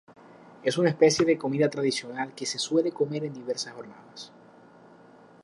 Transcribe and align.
Es 0.63 0.79
una 0.79 0.89
especie 0.89 1.27
de 1.27 1.37
comida 1.37 1.69
tradicional 1.69 2.33
que 2.33 2.47
se 2.47 2.57
suele 2.57 2.91
comer 2.91 3.23
en 3.25 3.35
diversas 3.35 3.75
jornadas. 3.75 4.31